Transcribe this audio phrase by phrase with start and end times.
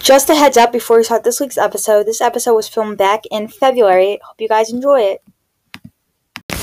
[0.00, 2.06] Just a heads up before we start this week's episode.
[2.06, 4.18] This episode was filmed back in February.
[4.22, 5.22] Hope you guys enjoy it.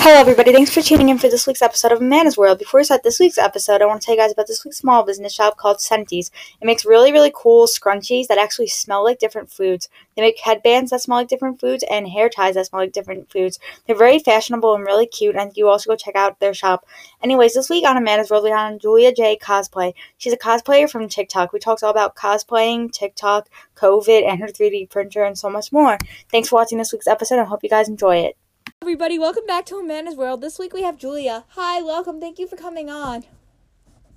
[0.01, 0.53] Hello, everybody.
[0.53, 2.57] Thanks for tuning in for this week's episode of Amanda's World.
[2.57, 4.77] Before we start this week's episode, I want to tell you guys about this week's
[4.77, 6.31] small business shop called Scenties.
[6.61, 9.89] It makes really, really cool scrunchies that actually smell like different foods.
[10.15, 13.29] They make headbands that smell like different foods and hair ties that smell like different
[13.29, 13.59] foods.
[13.85, 16.85] They're very fashionable and really cute, and you also go check out their shop.
[17.21, 19.93] Anyways, this week on a Amanda's World, we had Julia J Cosplay.
[20.17, 21.51] She's a cosplayer from TikTok.
[21.51, 25.97] We talked all about cosplaying, TikTok, COVID, and her 3D printer, and so much more.
[26.31, 27.39] Thanks for watching this week's episode.
[27.39, 28.37] I hope you guys enjoy it
[28.81, 29.19] everybody.
[29.19, 30.39] Welcome back to Amanda's World.
[30.39, 31.43] This week we have Julia.
[31.49, 32.21] Hi, welcome.
[32.21, 33.25] Thank you for coming on.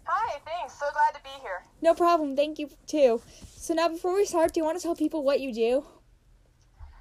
[0.05, 0.79] Hi, thanks.
[0.79, 1.66] So glad to be here.
[1.83, 2.37] No problem.
[2.37, 3.21] Thank you too.
[3.57, 5.85] So now before we start, do you want to tell people what you do?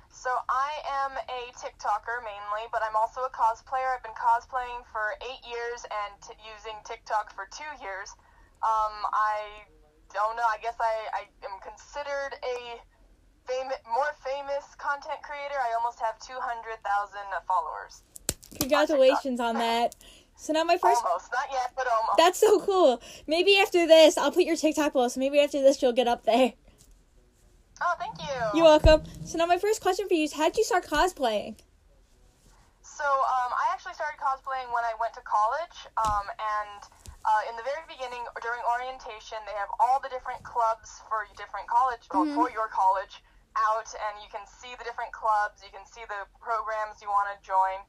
[0.10, 0.74] So I
[1.06, 3.94] am a TikToker mainly, but I'm also a cosplayer.
[3.94, 8.10] I've been cosplaying for eight years and t- using TikTok for two years.
[8.66, 9.70] Um, I
[10.12, 10.50] don't know.
[10.50, 12.82] I guess I, I am considered a
[13.52, 15.56] fam- more famous content creator.
[15.60, 18.04] I almost have 200,000 followers.
[18.60, 19.96] Congratulations on, that.
[20.36, 22.18] So now my first almost not yet, but almost.
[22.18, 23.02] That's so cool.
[23.28, 25.08] Maybe after this, I'll put your TikTok below.
[25.08, 26.54] So maybe after this, you'll get up there.
[27.82, 28.40] Oh, thank you.
[28.54, 29.04] You're welcome.
[29.26, 31.58] So now my first question for you is: How did you start cosplaying?
[32.82, 36.82] So um, I actually started cosplaying when I went to college, um, and
[37.26, 41.66] uh, in the very beginning, during orientation, they have all the different clubs for different
[41.70, 42.34] college, mm-hmm.
[42.34, 43.22] for your college
[43.70, 47.30] out and you can see the different clubs, you can see the programs you want
[47.30, 47.82] to join.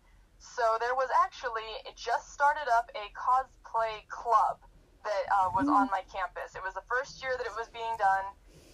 [0.42, 4.58] So there was actually, it just started up a cosplay club
[5.06, 5.86] that uh, was mm-hmm.
[5.86, 6.54] on my campus.
[6.54, 8.26] It was the first year that it was being done.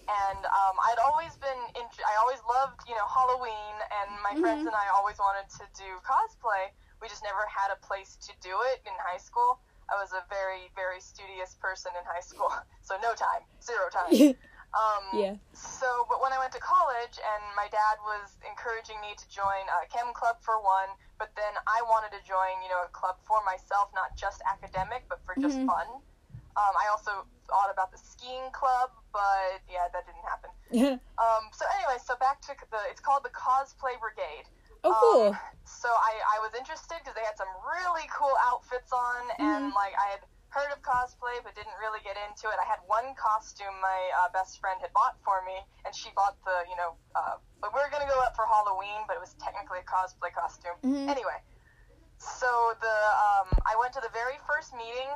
[0.09, 4.41] And um, I'd always been, in, I always loved, you know, Halloween, and my mm-hmm.
[4.41, 6.73] friends and I always wanted to do cosplay.
[6.97, 9.61] We just never had a place to do it in high school.
[9.85, 12.49] I was a very, very studious person in high school,
[12.81, 14.33] so no time, zero time.
[14.69, 15.33] Um, yeah.
[15.53, 19.65] So, but when I went to college and my dad was encouraging me to join
[19.65, 23.17] a chem club for one, but then I wanted to join, you know, a club
[23.25, 25.73] for myself, not just academic, but for just mm-hmm.
[25.73, 25.87] fun.
[26.53, 30.51] Um, I also thought about the skiing club, but yeah, that didn't happen.
[31.17, 34.45] um, so anyway, so back to the, it's called the Cosplay Brigade.
[34.83, 35.33] Oh, cool.
[35.33, 39.43] Um, so I, I was interested because they had some really cool outfits on, mm-hmm.
[39.43, 42.57] and like I had heard of cosplay but didn't really get into it.
[42.57, 46.37] I had one costume my uh, best friend had bought for me, and she bought
[46.45, 49.81] the, you know, uh, we were gonna go up for Halloween, but it was technically
[49.81, 50.77] a cosplay costume.
[50.81, 51.09] Mm-hmm.
[51.09, 51.39] Anyway,
[52.17, 55.11] so the um, I went to the very first meeting,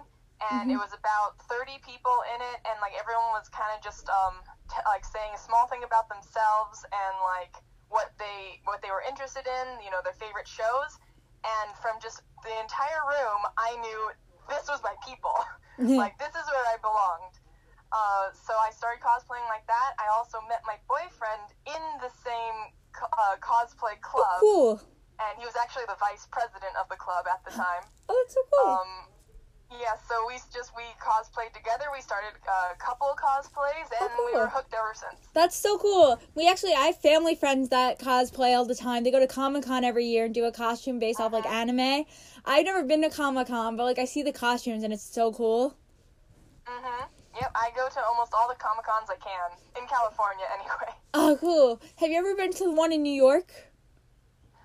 [0.51, 0.75] and mm-hmm.
[0.75, 4.39] it was about 30 people in it, and like everyone was kind of just um,
[4.69, 7.57] t- like saying a small thing about themselves and like
[7.89, 10.97] what they what they were interested in, you know, their favorite shows.
[11.43, 13.99] And from just the entire room, I knew
[14.49, 15.33] this was my people.
[15.99, 17.35] like this is where I belonged.
[17.93, 19.93] Uh, so I started cosplaying like that.
[20.01, 24.41] I also met my boyfriend in the same uh, cosplay club.
[24.41, 24.73] Oh, cool.
[25.21, 27.85] And he was actually the vice president of the club at the time.
[28.09, 28.73] Oh, that's so cool.
[28.73, 29.12] Um,
[29.79, 31.85] yeah, so we just we cosplayed together.
[31.93, 34.25] We started a couple cosplays, and oh, cool.
[34.25, 35.27] we were hooked ever since.
[35.33, 36.19] That's so cool.
[36.35, 39.03] We actually I have family friends that cosplay all the time.
[39.03, 41.55] They go to Comic Con every year and do a costume based off like uh-huh.
[41.55, 42.05] anime.
[42.45, 45.31] I've never been to Comic Con, but like I see the costumes and it's so
[45.31, 45.75] cool.
[46.67, 47.07] Mhm.
[47.35, 50.95] Yep, I go to almost all the Comic Cons I can in California, anyway.
[51.15, 51.81] Oh, cool.
[51.97, 53.51] Have you ever been to the one in New York?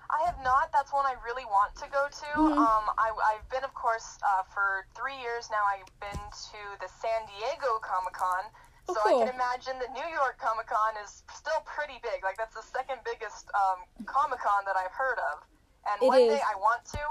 [0.09, 0.73] I have not.
[0.73, 2.29] That's one I really want to go to.
[2.33, 2.57] Mm-hmm.
[2.57, 5.61] Um, I, have been, of course, uh, for three years now.
[5.69, 8.49] I've been to the San Diego Comic Con,
[8.89, 9.21] oh, so cool.
[9.21, 12.25] I can imagine the New York Comic Con is still pretty big.
[12.25, 15.45] Like that's the second biggest um, Comic Con that I've heard of.
[15.85, 16.33] And it one is.
[16.33, 17.03] day I want to.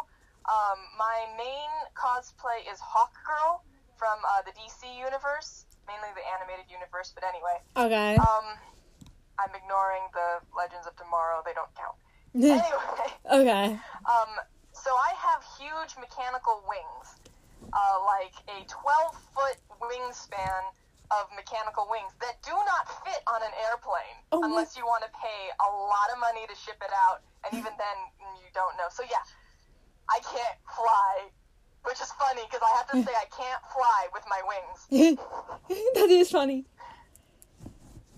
[0.51, 3.63] Um, my main cosplay is Hawk Girl
[3.95, 7.15] from uh, the DC universe, mainly the animated universe.
[7.15, 7.63] But anyway.
[7.79, 8.19] Okay.
[8.19, 8.59] Um,
[9.39, 11.47] I'm ignoring the Legends of Tomorrow.
[11.47, 11.95] They don't count.
[12.35, 12.63] Anyway.
[13.31, 13.67] Okay.
[14.09, 14.31] Um,
[14.73, 17.07] so I have huge mechanical wings,
[17.73, 20.65] uh, like a 12 foot wingspan
[21.11, 25.11] of mechanical wings that do not fit on an airplane oh, unless you want to
[25.17, 27.99] pay a lot of money to ship it out, and even then
[28.41, 28.89] you don't know.
[28.93, 29.25] So yeah,
[30.09, 31.33] I can't fly,
[31.85, 34.79] which is funny because I have to say I can't fly with my wings.
[35.95, 36.67] that is funny.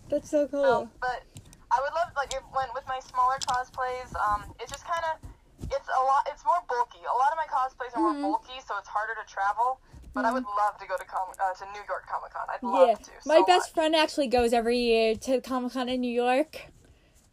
[0.08, 0.64] That's so cool.
[0.64, 1.22] Um, but
[1.70, 5.30] I would love like if when with my smaller cosplays, um, it's just kind of
[5.62, 6.26] it's a lot.
[6.30, 6.98] It's more bulky.
[7.04, 8.22] A lot of my cosplays are mm-hmm.
[8.22, 9.80] more bulky, so it's harder to travel.
[10.12, 10.26] But mm-hmm.
[10.26, 12.46] I would love to go to Com- uh, to New York Comic Con.
[12.48, 12.94] I'd love yeah.
[12.94, 13.10] to.
[13.26, 13.74] My so best much.
[13.74, 16.66] friend actually goes every year to Comic Con in New York.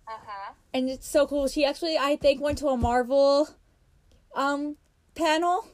[0.07, 0.53] Mm-hmm.
[0.73, 1.47] And it's so cool.
[1.47, 3.49] She actually, I think, went to a Marvel
[4.35, 4.77] um
[5.15, 5.67] panel.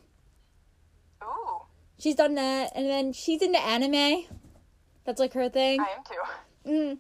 [1.24, 1.64] Ooh.
[2.00, 4.26] She's done that, and then she's into anime.
[5.06, 5.82] That's like her thing.
[5.82, 6.70] I am too.
[6.72, 6.98] Mm.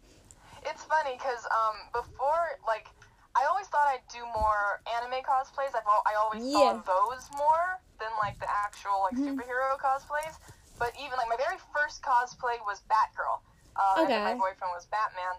[0.65, 2.87] It's funny because um, before, like,
[3.35, 5.73] I always thought I'd do more anime cosplays.
[5.75, 6.77] I've al- I always Yeah.
[6.79, 9.33] saw those more than like the actual like Mhm.
[9.33, 10.37] superhero cosplays.
[10.77, 13.41] But even like my very first cosplay was Batgirl.
[13.75, 15.33] Uh, And my boyfriend was Batman.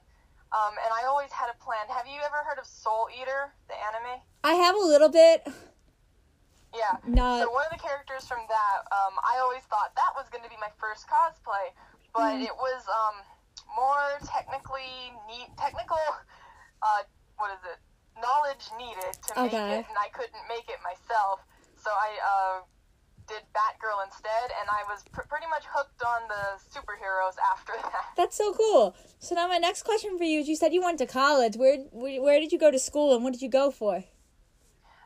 [0.50, 1.86] Um, and I always had a plan.
[1.88, 4.22] Have you ever heard of Soul Eater, the anime?
[4.42, 5.46] I have a little bit.
[6.74, 6.98] Yeah.
[7.06, 7.42] Not.
[7.42, 10.50] So one of the characters from that, um, I always thought that was going to
[10.50, 11.70] be my first cosplay,
[12.12, 12.42] but Mhm.
[12.42, 13.22] it was um,
[13.76, 16.00] more technically neat, technical.
[16.82, 17.02] Uh,
[17.36, 17.78] what is it?
[18.20, 19.82] Knowledge needed to make Okay.
[19.82, 21.42] it, and I couldn't make it myself.
[21.74, 22.56] So I uh,
[23.26, 28.14] did Batgirl instead, and I was pr- pretty much hooked on the superheroes after that.
[28.16, 28.94] That's so cool.
[29.18, 31.56] So now my next question for you is: You said you went to college.
[31.56, 34.04] Where where, where did you go to school, and what did you go for?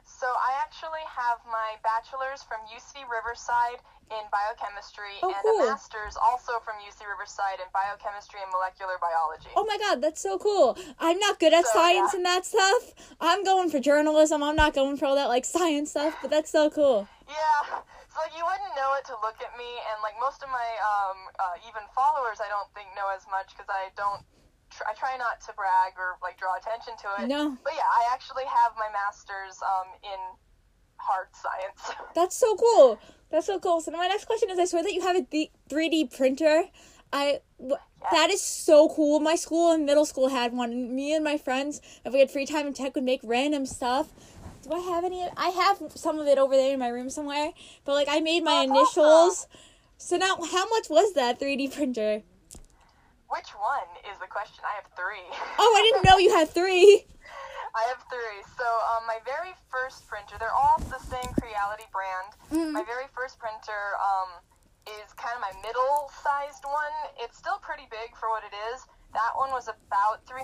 [0.05, 3.79] So I actually have my bachelor's from UC Riverside
[4.11, 5.69] in biochemistry Oh, and cool.
[5.69, 9.51] a master's also from UC Riverside in biochemistry and molecular biology.
[9.57, 10.77] Oh my god, that's so cool.
[10.99, 12.17] I'm not good at So, science yeah.
[12.19, 12.95] and that stuff.
[13.21, 14.43] I'm going for journalism.
[14.43, 17.09] I'm not going for all that like science stuff, but that's so cool.
[17.29, 20.49] Yeah, so like you wouldn't know it to look at me, and like most of
[20.49, 24.25] my um, uh, even followers, I don't think know as much because I don't.
[24.85, 27.29] I try not to brag or like draw attention to it.
[27.29, 27.57] No.
[27.65, 30.21] But yeah, I actually have my master's um, in
[30.99, 31.97] hard science.
[32.15, 32.99] That's so cool.
[33.31, 33.81] That's so cool.
[33.81, 36.65] So now my next question is: I swear that you have a th- 3D printer.
[37.13, 37.77] I w-
[38.13, 39.21] that is so cool.
[39.21, 40.71] My school in middle school had one.
[40.73, 43.67] And me and my friends, if we had free time in tech, would make random
[43.67, 44.09] stuff.
[44.63, 45.27] Do I have any?
[45.37, 47.53] I have some of it over there in my room somewhere.
[47.85, 49.47] But like, I made my Oh, initials.
[49.99, 52.23] So now, how much was that 3D printer?
[53.31, 54.65] Which one is the question?
[54.65, 55.27] I have three.
[55.59, 57.05] Oh, I didn't know you had three.
[57.79, 58.43] I have three.
[58.59, 62.31] So um, my very first printer, they're all the same Creality brand.
[62.51, 62.73] Mm.
[62.75, 64.43] My very first printer um,
[64.99, 66.97] is kind of my middle-sized one.
[67.23, 68.83] It's still pretty big for what it is.
[69.15, 70.43] That one was about 300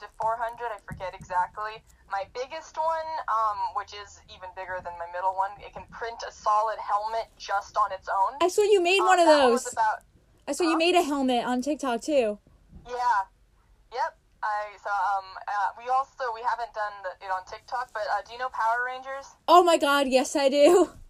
[0.00, 1.82] to 400, I forget exactly.
[2.08, 6.16] My biggest one, um, which is even bigger than my middle one, it can print
[6.26, 8.38] a solid helmet just on its own.
[8.40, 9.64] I saw you made Um, one of those.
[9.64, 10.06] was about
[10.48, 12.38] I saw you made a helmet on TikTok too.
[12.88, 12.94] Yeah.
[13.92, 14.16] Yep.
[14.42, 18.24] I so um uh, we also we haven't done the, it on TikTok, but uh,
[18.26, 19.26] do you know Power Rangers?
[19.48, 20.90] Oh my god, yes I do.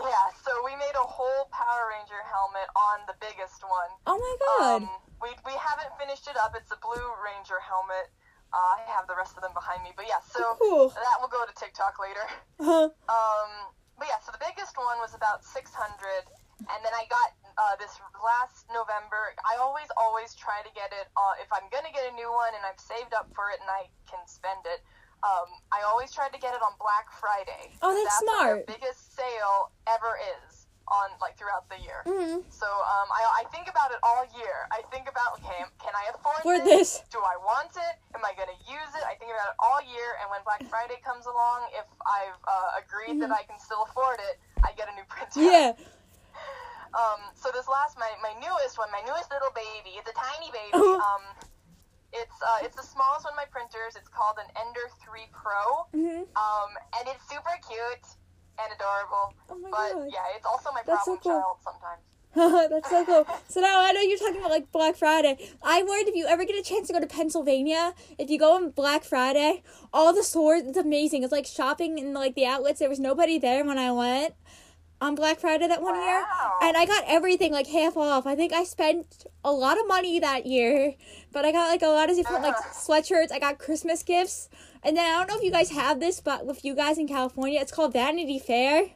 [0.00, 0.32] Yeah.
[0.40, 3.92] So we made a whole Power Ranger helmet on the biggest one.
[4.08, 4.80] Oh my god.
[4.80, 4.88] Um,
[5.20, 6.56] we we haven't finished it up.
[6.56, 8.08] It's a Blue Ranger helmet.
[8.48, 10.24] Uh, I have the rest of them behind me, but yeah.
[10.24, 10.88] So Cool.
[10.88, 12.24] that will go to TikTok later.
[12.58, 12.88] Uh-huh.
[13.12, 13.50] Um,
[14.00, 15.68] but yeah, so the biggest one was about 600,
[16.68, 19.32] and then I got uh, this last November.
[19.44, 21.08] I always, always try to get it.
[21.16, 23.68] Uh, if I'm gonna get a new one and I've saved up for it and
[23.68, 24.80] I can spend it,
[25.24, 27.76] um, I always try to get it on Black Friday.
[27.84, 28.66] Oh, that's when smart.
[28.66, 32.02] their biggest sale ever is on like throughout the year.
[32.02, 32.42] Mhm.
[32.50, 34.66] So um, I, I think about it all year.
[34.74, 36.98] I think about okay, can I afford For this?
[36.98, 37.08] this.
[37.14, 37.94] Do I want it?
[38.16, 39.04] Am I going to use it?
[39.06, 42.80] I think about it all year, and when Black Friday comes along, if I've uh,
[42.82, 45.38] agreed that I can still afford it, I get a new printer.
[45.38, 45.78] Mm-hmm.
[45.78, 45.99] Yeah.
[46.94, 47.20] Um.
[47.34, 49.96] So this last, my my newest one, my newest little baby.
[49.98, 50.74] It's a tiny baby.
[50.74, 51.22] Um.
[52.12, 53.94] It's uh, it's the smallest one of my printers.
[53.94, 55.86] It's called an Ender 3 Pro.
[55.94, 56.26] Mhm.
[56.34, 58.06] Um, and it's super cute
[58.58, 59.30] and adorable.
[59.48, 60.08] Oh my but god.
[60.12, 61.38] yeah, it's also my That's so problem cool.
[61.38, 62.02] child sometimes.
[62.70, 63.26] That's so cool.
[63.48, 65.38] So now I know you're talking about like Black Friday.
[65.62, 68.54] I worried if you ever get a chance to go to Pennsylvania, if you go
[68.56, 71.22] on Black Friday, all the stores, it's amazing.
[71.22, 72.80] It's like shopping in like the outlets.
[72.80, 74.34] There was nobody there when I went
[75.00, 76.24] on Black Friday that one year.
[76.62, 78.26] And I got everything like half off.
[78.26, 80.94] I think I spent a lot of money that year,
[81.32, 83.32] but I got like a lot of different like sweatshirts.
[83.32, 84.48] I got Christmas gifts.
[84.82, 87.08] And then I don't know if you guys have this, but with you guys in
[87.08, 88.90] California, it's called Vanity Fair.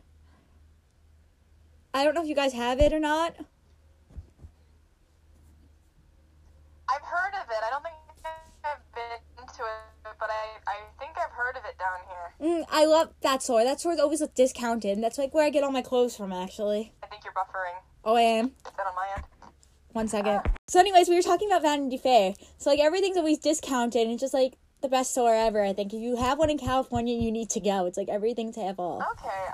[1.93, 3.35] I don't know if you guys have it or not.
[6.89, 7.63] I've heard of it.
[7.65, 7.95] I don't think
[8.65, 9.24] I've been
[10.15, 12.63] it, but I, I think I've heard of it down here.
[12.63, 13.65] Mm, I love that store.
[13.65, 15.03] That store's always like, discounted.
[15.03, 16.93] That's like where I get all my clothes from, actually.
[17.03, 17.75] I think you're buffering.
[18.05, 18.47] Oh, I am.
[18.47, 19.25] Is that on my end?
[19.93, 20.41] One second.
[20.69, 22.35] So, anyways, we were talking about Vanity Fair.
[22.59, 25.63] So, like, everything's always discounted, and it's just like the best store ever.
[25.65, 27.87] I think if you have one in California, you need to go.
[27.87, 29.03] It's like everything's have all.
[29.13, 29.47] Okay.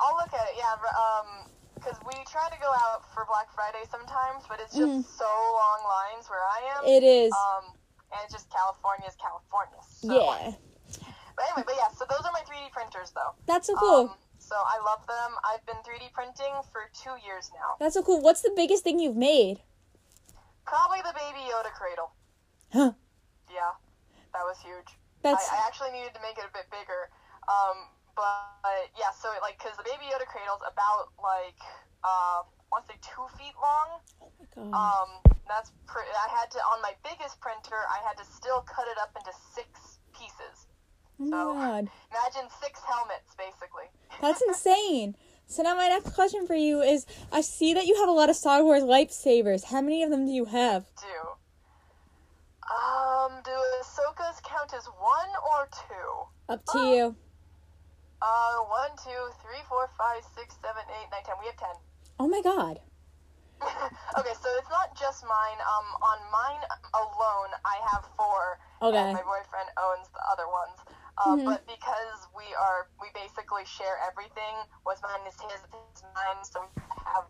[0.00, 0.54] I'll look at it.
[0.58, 0.72] Yeah.
[0.74, 5.04] Um, because we try to go out for Black Friday sometimes, but it's just Mhm.
[5.04, 6.84] so long lines where I am.
[6.86, 7.32] It is.
[7.32, 7.74] Um,
[8.14, 9.82] and it's just California's California.
[9.82, 10.14] So.
[10.14, 10.54] yeah.
[11.34, 11.90] But anyway, but yeah.
[11.90, 13.34] So those are my 3D printers, though.
[13.46, 14.14] That's so cool.
[14.14, 15.34] Um, so I love them.
[15.42, 17.74] I've been 3D printing for two years now.
[17.80, 18.22] That's so cool.
[18.22, 19.58] What's the biggest thing you've made?
[20.64, 22.14] Probably the Baby Yoda cradle.
[22.72, 22.92] Huh.
[23.50, 23.74] Yeah,
[24.32, 24.94] that was huge.
[25.22, 25.50] That's.
[25.50, 27.10] I, I actually needed to make it a bit bigger.
[27.50, 31.58] Um, but yeah, so like, cause the Baby Yoda cradle's about like
[32.02, 34.02] uh, want to say two feet long.
[34.58, 34.74] Oh.
[34.74, 35.08] Um,
[35.46, 37.78] that's pr- I had to on my biggest printer.
[37.86, 40.66] I had to still cut it up into six pieces.
[41.20, 41.84] oh my so- god.
[42.10, 43.86] Imagine six helmets, basically.
[44.20, 45.14] That's insane.
[45.46, 48.30] So now my next question for you is: I see that you have a lot
[48.30, 49.64] of Star Wars lightsabers.
[49.64, 50.86] How many of them do you have?
[50.98, 51.38] Do.
[52.64, 56.10] Um, do Ahsoka's count as one or two?
[56.48, 57.16] Up to you.
[58.22, 61.36] Uh, one, two, three, four, five, six, seven, eight, nine, ten.
[61.38, 61.76] We have ten.
[62.18, 62.80] Oh my god.
[64.18, 65.60] okay, so it's not just mine.
[65.62, 66.62] Um, on mine
[66.94, 68.58] alone, I have four.
[68.82, 68.98] Okay.
[68.98, 70.78] And my boyfriend owns the other ones.
[71.16, 71.44] Uh, Mhm.
[71.46, 74.54] But because we are, we basically share everything.
[74.82, 76.42] What's mine is his, is mine.
[76.44, 77.26] So we have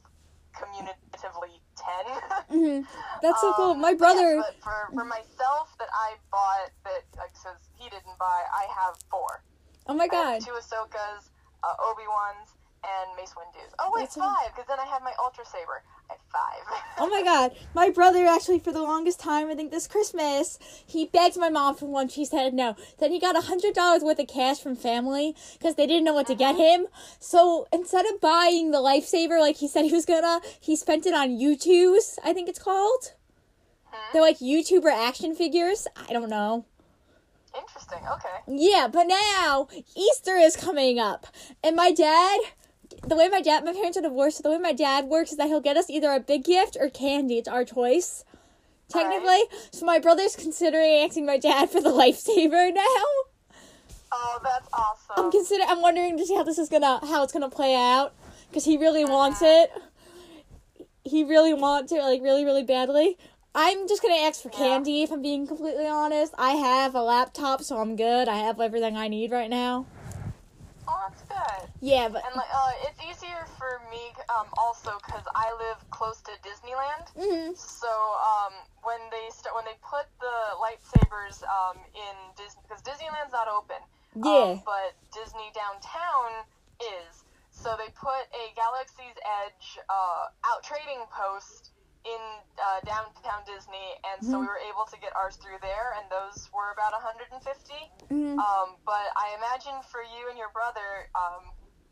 [0.56, 2.04] commutatively ten.
[2.48, 2.80] hmm
[3.22, 3.72] That's so cool.
[3.72, 4.36] Um, My brother.
[4.36, 8.94] Yes, but for, for myself, that I bought that because he didn't buy, I have
[9.10, 9.42] four.
[9.86, 10.40] Oh my god.
[10.40, 11.28] two Ahsokas,
[11.62, 13.72] uh, Obi Wan's, and Mace Windu's.
[13.78, 15.82] Oh wait, That's five, because then I have my Ultra Saber.
[16.10, 16.80] I have five.
[16.98, 17.52] Oh my god.
[17.74, 21.74] My brother actually for the longest time, I think this Christmas, he begged my mom
[21.74, 22.08] for one.
[22.08, 22.76] She said no.
[22.98, 26.14] Then he got a hundred dollars worth of cash from family because they didn't know
[26.14, 26.62] what to get uh-huh.
[26.62, 26.86] him.
[27.18, 31.14] So instead of buying the lifesaver like he said he was gonna, he spent it
[31.14, 33.12] on Youtooz, I think it's called.
[33.86, 34.12] Hmm?
[34.12, 35.86] They're like YouTuber action figures.
[35.96, 36.64] I don't know.
[37.56, 38.00] Interesting.
[38.12, 38.28] Okay.
[38.48, 41.26] Yeah, but now Easter is coming up,
[41.62, 42.40] and my dad,
[43.06, 45.38] the way my dad, my parents are divorced, so the way my dad works is
[45.38, 47.38] that he'll get us either a big gift or candy.
[47.38, 48.24] It's our choice,
[48.88, 49.42] technically.
[49.70, 53.04] So my brother's considering asking my dad for the lifesaver now.
[54.12, 55.26] Oh, that's awesome.
[55.26, 55.64] I'm consider.
[55.66, 58.14] I'm wondering to see how this is gonna, how it's gonna play out,
[58.48, 59.70] because he really wants it.
[61.02, 63.18] He really wants it, like really, really badly.
[63.56, 64.58] I'm just gonna ask for Yeah.
[64.58, 66.34] candy if I'm being completely honest.
[66.38, 68.28] I have a laptop, so I'm good.
[68.28, 69.86] I have everything I need right now.
[71.80, 76.20] Yeah, but And like, uh, it's easier for me um, also because I live close
[76.28, 77.06] to Disneyland.
[77.16, 77.56] Mhm.
[77.56, 78.52] So um,
[78.82, 83.80] when they start, when they put the lightsabers um, in Disney, because Disneyland's not open.
[84.16, 84.58] Yeah.
[84.58, 86.46] Um, but Disney downtown
[86.80, 87.24] is.
[87.50, 91.70] So they put a Galaxy's Edge uh, out trading post
[92.04, 92.22] in
[92.60, 96.50] uh, downtown Disney, and so we were able to get ours through there, and those
[96.52, 97.32] were about 150.
[98.12, 98.38] Mhm.
[98.38, 101.50] Um, but I imagine for you and your brother, um,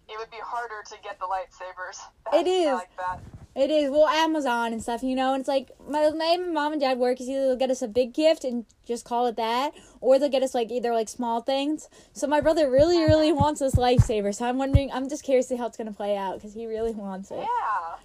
[0.09, 1.99] it would be harder to get the lightsabers.
[2.33, 2.73] It is.
[2.73, 3.21] Like that.
[3.55, 5.35] It is well Amazon and stuff, you know.
[5.35, 7.89] And it's like my my mom and dad work is either they'll get us a
[7.89, 11.43] big gift and just call it that, or they'll get us like either like small
[11.43, 11.89] things.
[12.15, 14.35] So my brother really really wants this lifesaver.
[14.35, 14.91] So I'm wondering.
[14.91, 17.41] I'm just curious to see how it's gonna play out because he really wants it.
[17.41, 17.97] Yeah.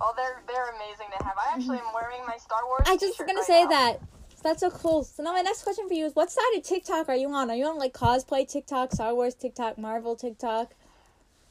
[0.00, 1.34] Oh, they're they're amazing to have.
[1.38, 2.82] I actually am wearing my Star Wars.
[2.86, 3.70] I just gonna right say now.
[3.70, 4.00] that.
[4.42, 5.02] That's so cool.
[5.02, 7.50] So now my next question for you is, what side of TikTok are you on?
[7.50, 10.74] Are you on like cosplay TikTok, Star Wars TikTok, Marvel TikTok?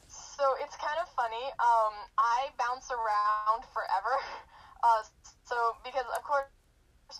[0.07, 1.43] So it's kind of funny.
[1.59, 4.15] Um, I bounce around forever.
[4.83, 5.01] Uh,
[5.45, 6.45] so because of course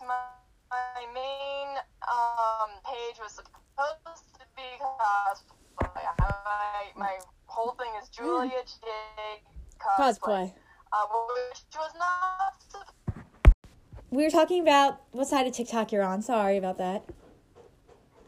[0.08, 0.14] my,
[0.70, 6.06] my main um, page was supposed to be cosplay.
[6.20, 7.18] My, my
[7.48, 9.42] whole thing is Julia J
[9.80, 10.54] cosplay, Cosplay.
[10.96, 12.56] Uh, which was not
[14.16, 16.24] We were talking about what side of TikTok you're on.
[16.24, 17.04] Sorry about that.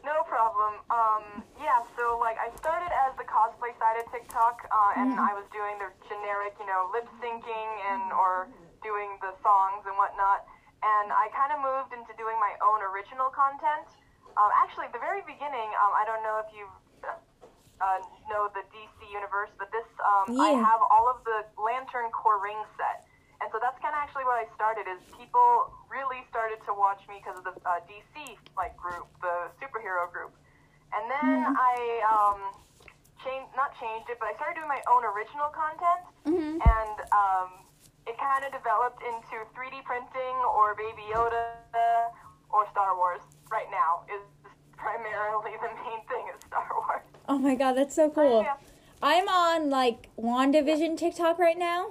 [0.04, 0.84] No problem.
[0.92, 5.32] Um, yeah, so like I started as the cosplay side of TikTok, uh, and I
[5.32, 8.52] was doing the generic, you know, lip syncing and or
[8.84, 10.44] doing the songs and whatnot.
[10.84, 13.88] And I kind of moved into doing my own original content.
[14.36, 16.68] Um, actually, the very beginning, um, I don't know if you
[17.80, 22.40] uh, know the DC universe, but this um, I have all of the Lantern Corps
[22.42, 23.04] ring set.
[23.38, 24.90] And so that's kind of actually what I started.
[24.90, 29.46] Is people really started to watch me because of the uh, DC like group, the
[29.62, 30.34] superhero group,
[30.90, 32.40] and then I um,
[33.22, 36.58] changed not changed it, but I started doing my own original content, Mm-hmm.
[36.60, 37.48] and um,
[38.10, 41.62] it kind of developed into 3D printing or Baby Yoda
[42.50, 43.20] or Star Wars.
[43.54, 44.24] Right now is
[44.76, 46.87] primarily the main thing is Star Wars.
[47.28, 48.46] Oh my god, that's so cool.
[49.02, 51.88] I'm on like WandaVision TikTok right now.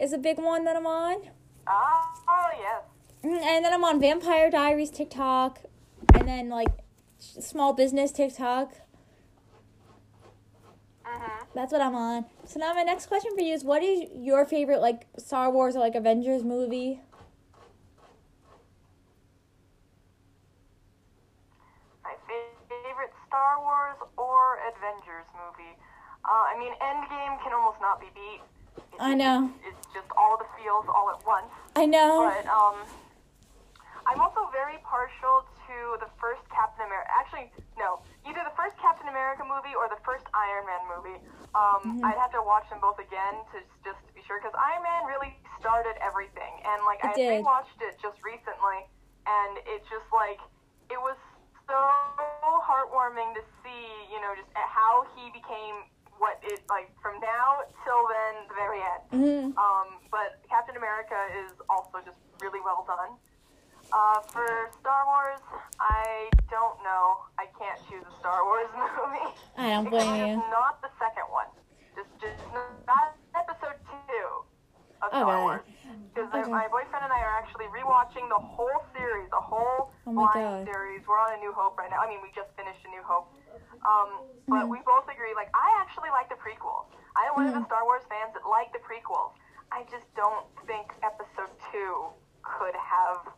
[0.00, 1.22] Is a big one that I'm on.
[1.66, 2.82] Ah, oh yes.
[3.24, 5.60] Mm, And then I'm on Vampire Diaries TikTok.
[6.14, 6.68] And then like
[7.18, 8.74] small business TikTok.
[11.06, 11.46] Mhm.
[11.54, 12.26] That's what I'm on.
[12.44, 15.76] So now my next question for you is what is your favorite like Star Wars
[15.76, 17.00] or like Avengers movie?
[26.26, 28.42] Uh, I mean, Endgame can almost not be beat.
[28.76, 29.50] It's I know.
[29.62, 31.46] It's just all the feels all at once.
[31.78, 32.26] I know.
[32.26, 32.82] But um,
[34.10, 37.10] I'm also very partial to the first Captain America.
[37.14, 37.46] Actually,
[37.78, 41.18] no, either the first Captain America movie or the first Iron Man movie.
[41.54, 45.06] Um, I'd have to watch them both again to just be sure because Iron Man
[45.08, 47.30] really started everything, and like It I did.
[47.40, 48.84] rewatched it just recently,
[49.24, 50.42] and it's just like
[50.90, 51.16] it was
[51.66, 51.78] so
[52.62, 55.86] heartwarming to see, you know, just how he became
[56.18, 59.02] what it like from now till then, the very end.
[59.10, 63.16] hmm Um, but Captain America is also just really well done.
[63.92, 65.38] Uh, for Star Wars,
[65.78, 67.22] I don't know.
[67.38, 69.30] I can't choose a Star Wars movie.
[69.56, 70.36] I don't blame you.
[70.50, 71.46] Not the second one.
[71.94, 72.42] Just, just
[72.86, 74.26] not episode two
[75.02, 75.42] of Star Okay.
[75.42, 75.62] Wars.
[76.16, 76.48] Because Okay.
[76.48, 80.64] my boyfriend and I are actually rewatching the whole series, the whole Oh blind God.
[80.64, 81.04] series.
[81.06, 82.00] We're on A New Hope right now.
[82.00, 83.28] I mean, we just finished A New Hope.
[83.84, 84.70] Um, but Mhm.
[84.70, 86.88] we both agree, like, I actually like the prequels.
[87.16, 87.60] I am one of Mm-hmm.
[87.60, 89.32] the Star Wars fans that like the prequels.
[89.70, 92.08] I just don't think episode two
[92.40, 93.28] could have,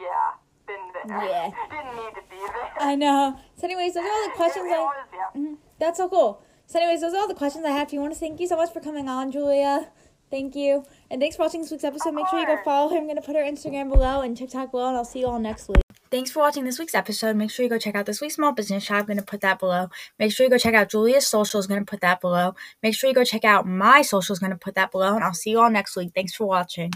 [0.00, 0.32] yeah,
[0.66, 1.04] been there.
[1.28, 1.50] Yeah.
[1.70, 2.72] Didn't need to be there.
[2.80, 3.36] I know.
[3.56, 4.84] So, anyways, those are all the questions It, it I.
[4.84, 5.30] was, yeah.
[5.38, 5.58] Mhm.
[5.78, 6.40] That's so cool.
[6.66, 7.88] So, anyways, those are all the questions I have.
[7.88, 9.90] Do you want to thank you so much for coming on, Julia?
[10.30, 10.84] Thank you.
[11.10, 12.14] And thanks for watching this week's episode.
[12.14, 12.96] Make sure you go follow her.
[12.96, 15.40] I'm going to put her Instagram below and TikTok below, and I'll see you all
[15.40, 15.82] next week.
[16.10, 17.36] Thanks for watching this week's episode.
[17.36, 18.98] Make sure you go check out this week's small business shop.
[18.98, 19.90] I'm going to put that below.
[20.18, 21.66] Make sure you go check out Julia's socials.
[21.66, 22.54] going to put that below.
[22.82, 24.38] Make sure you go check out my socials.
[24.38, 25.14] going to put that below.
[25.14, 26.12] And I'll see you all next week.
[26.14, 26.92] Thanks for watching.